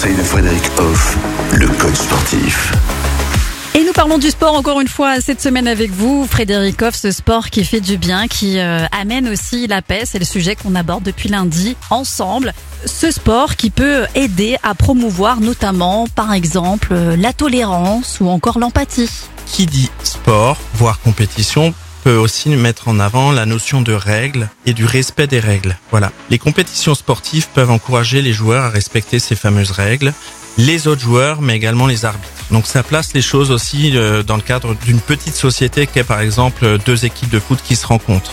conseils 0.00 0.16
de 0.16 0.22
Frédéric 0.22 0.62
Hoff, 0.78 1.18
le 1.54 1.66
coach 1.66 1.96
sportif. 1.96 2.72
Et 3.74 3.82
nous 3.82 3.92
parlons 3.92 4.18
du 4.18 4.30
sport 4.30 4.54
encore 4.54 4.80
une 4.80 4.86
fois 4.86 5.20
cette 5.20 5.40
semaine 5.40 5.66
avec 5.66 5.90
vous, 5.90 6.24
Frédéric 6.24 6.80
Hoff, 6.82 6.94
ce 6.94 7.10
sport 7.10 7.50
qui 7.50 7.64
fait 7.64 7.80
du 7.80 7.96
bien, 7.96 8.28
qui 8.28 8.60
euh, 8.60 8.86
amène 8.92 9.26
aussi 9.26 9.66
la 9.66 9.82
paix. 9.82 10.02
C'est 10.04 10.20
le 10.20 10.24
sujet 10.24 10.54
qu'on 10.54 10.76
aborde 10.76 11.02
depuis 11.02 11.28
lundi 11.28 11.76
ensemble. 11.90 12.52
Ce 12.84 13.10
sport 13.10 13.56
qui 13.56 13.70
peut 13.70 14.06
aider 14.14 14.56
à 14.62 14.76
promouvoir 14.76 15.40
notamment, 15.40 16.06
par 16.14 16.32
exemple, 16.32 16.90
euh, 16.92 17.16
la 17.16 17.32
tolérance 17.32 18.18
ou 18.20 18.28
encore 18.28 18.60
l'empathie. 18.60 19.10
Qui 19.46 19.66
dit 19.66 19.90
sport, 20.04 20.58
voire 20.74 21.00
compétition, 21.00 21.74
peut 22.08 22.16
aussi 22.16 22.48
mettre 22.48 22.88
en 22.88 23.00
avant 23.00 23.32
la 23.32 23.44
notion 23.44 23.82
de 23.82 23.92
règles 23.92 24.48
et 24.64 24.72
du 24.72 24.86
respect 24.86 25.26
des 25.26 25.40
règles. 25.40 25.76
Voilà. 25.90 26.10
Les 26.30 26.38
compétitions 26.38 26.94
sportives 26.94 27.48
peuvent 27.52 27.70
encourager 27.70 28.22
les 28.22 28.32
joueurs 28.32 28.64
à 28.64 28.70
respecter 28.70 29.18
ces 29.18 29.36
fameuses 29.36 29.72
règles, 29.72 30.14
les 30.56 30.88
autres 30.88 31.02
joueurs, 31.02 31.42
mais 31.42 31.54
également 31.54 31.86
les 31.86 32.06
arbitres. 32.06 32.32
Donc 32.50 32.66
ça 32.66 32.82
place 32.82 33.12
les 33.12 33.20
choses 33.20 33.50
aussi 33.50 33.94
euh, 33.94 34.22
dans 34.22 34.36
le 34.36 34.42
cadre 34.42 34.74
d'une 34.86 35.00
petite 35.00 35.34
société 35.34 35.86
qui 35.86 35.98
est 35.98 36.04
par 36.04 36.20
exemple 36.20 36.78
deux 36.86 37.04
équipes 37.04 37.28
de 37.28 37.40
foot 37.40 37.58
qui 37.62 37.76
se 37.76 37.86
rencontrent. 37.86 38.32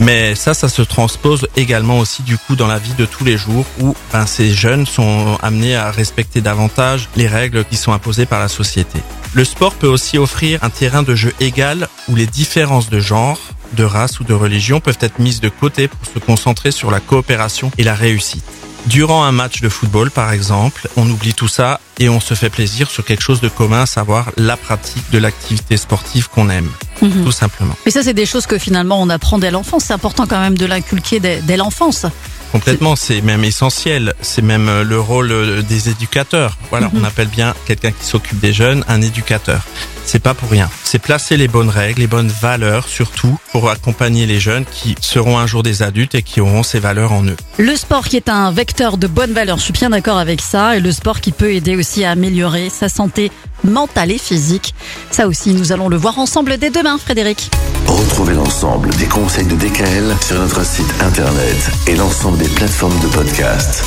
Mais 0.00 0.34
ça, 0.34 0.54
ça 0.54 0.68
se 0.70 0.80
transpose 0.80 1.46
également 1.56 1.98
aussi 1.98 2.22
du 2.22 2.38
coup 2.38 2.56
dans 2.56 2.66
la 2.66 2.78
vie 2.78 2.94
de 2.96 3.04
tous 3.04 3.24
les 3.24 3.36
jours 3.36 3.66
où 3.80 3.94
ben, 4.12 4.26
ces 4.26 4.50
jeunes 4.50 4.86
sont 4.86 5.38
amenés 5.42 5.76
à 5.76 5.90
respecter 5.90 6.40
davantage 6.40 7.08
les 7.16 7.26
règles 7.26 7.64
qui 7.64 7.76
sont 7.76 7.92
imposées 7.92 8.26
par 8.26 8.40
la 8.40 8.48
société. 8.48 8.98
Le 9.34 9.44
sport 9.44 9.74
peut 9.74 9.86
aussi 9.86 10.18
offrir 10.18 10.64
un 10.64 10.70
terrain 10.70 11.02
de 11.02 11.14
jeu 11.14 11.32
égal 11.38 11.86
où 12.08 12.16
les 12.16 12.26
différences 12.26 12.88
de 12.88 12.98
genre, 12.98 13.38
de 13.74 13.84
race 13.84 14.18
ou 14.20 14.24
de 14.24 14.34
religion 14.34 14.80
peuvent 14.80 14.98
être 15.00 15.18
mises 15.18 15.40
de 15.40 15.50
côté 15.50 15.86
pour 15.86 16.04
se 16.06 16.18
concentrer 16.18 16.70
sur 16.70 16.90
la 16.90 16.98
coopération 16.98 17.70
et 17.78 17.84
la 17.84 17.94
réussite. 17.94 18.44
Durant 18.86 19.24
un 19.24 19.32
match 19.32 19.60
de 19.60 19.68
football, 19.68 20.10
par 20.10 20.32
exemple, 20.32 20.88
on 20.96 21.08
oublie 21.08 21.34
tout 21.34 21.48
ça 21.48 21.80
et 21.98 22.08
on 22.08 22.18
se 22.18 22.34
fait 22.34 22.48
plaisir 22.48 22.90
sur 22.90 23.04
quelque 23.04 23.22
chose 23.22 23.40
de 23.40 23.48
commun, 23.48 23.82
à 23.82 23.86
savoir 23.86 24.32
la 24.36 24.56
pratique 24.56 25.10
de 25.12 25.18
l'activité 25.18 25.76
sportive 25.76 26.28
qu'on 26.30 26.48
aime, 26.48 26.70
Mhm. 27.02 27.24
tout 27.24 27.32
simplement. 27.32 27.74
Mais 27.84 27.90
ça, 27.92 28.02
c'est 28.02 28.14
des 28.14 28.26
choses 28.26 28.46
que 28.46 28.58
finalement 28.58 29.00
on 29.00 29.08
apprend 29.08 29.38
dès 29.38 29.50
l'enfance. 29.50 29.84
C'est 29.86 29.92
important 29.94 30.26
quand 30.26 30.40
même 30.40 30.58
de 30.58 30.66
l'inculquer 30.66 31.20
dès, 31.20 31.40
dès 31.42 31.56
l'enfance. 31.56 32.06
Complètement, 32.52 32.96
c'est 32.96 33.20
même 33.20 33.44
essentiel. 33.44 34.12
C'est 34.22 34.42
même 34.42 34.68
euh, 34.68 34.82
le 34.82 34.98
rôle 34.98 35.30
euh, 35.30 35.62
des 35.62 35.88
éducateurs. 35.88 36.56
Voilà, 36.70 36.88
Mhm. 36.88 37.00
on 37.00 37.04
appelle 37.04 37.28
bien 37.28 37.54
quelqu'un 37.64 37.92
qui 37.92 38.04
s'occupe 38.04 38.40
des 38.40 38.52
jeunes 38.52 38.84
un 38.88 39.00
éducateur. 39.02 39.62
C'est 40.04 40.18
pas 40.18 40.34
pour 40.34 40.50
rien. 40.50 40.68
C'est 40.82 40.98
placer 40.98 41.36
les 41.36 41.46
bonnes 41.46 41.68
règles, 41.68 42.00
les 42.00 42.08
bonnes 42.08 42.32
valeurs 42.42 42.88
surtout 42.88 43.38
pour 43.52 43.70
accompagner 43.70 44.26
les 44.26 44.40
jeunes 44.40 44.64
qui 44.64 44.96
seront 45.00 45.38
un 45.38 45.46
jour 45.46 45.62
des 45.62 45.82
adultes 45.84 46.16
et 46.16 46.22
qui 46.22 46.40
auront 46.40 46.64
ces 46.64 46.80
valeurs 46.80 47.12
en 47.12 47.24
eux. 47.24 47.36
Le 47.58 47.76
sport 47.76 48.08
qui 48.08 48.16
est 48.16 48.28
un 48.28 48.50
vecteur 48.50 48.96
de 48.96 49.06
bonne 49.06 49.32
valeur, 49.32 49.58
je 49.58 49.62
suis 49.62 49.72
bien 49.72 49.90
d'accord 49.90 50.18
avec 50.18 50.40
ça, 50.40 50.76
et 50.76 50.80
le 50.80 50.90
sport 50.90 51.20
qui 51.20 51.30
peut 51.30 51.52
aider 51.52 51.76
aussi 51.76 52.04
à 52.04 52.10
améliorer 52.10 52.70
sa 52.70 52.88
santé 52.88 53.30
mentale 53.64 54.12
et 54.12 54.18
physique. 54.18 54.74
Ça 55.10 55.26
aussi, 55.26 55.54
nous 55.54 55.72
allons 55.72 55.88
le 55.88 55.96
voir 55.96 56.18
ensemble 56.18 56.58
dès 56.58 56.70
demain, 56.70 56.98
Frédéric. 56.98 57.50
Retrouvez 57.86 58.34
l'ensemble 58.34 58.90
des 58.96 59.06
conseils 59.06 59.46
de 59.46 59.56
DKL 59.56 60.14
sur 60.26 60.38
notre 60.38 60.64
site 60.64 60.92
internet 61.00 61.70
et 61.86 61.96
l'ensemble 61.96 62.38
des 62.38 62.48
plateformes 62.48 62.98
de 63.00 63.08
podcast. 63.08 63.84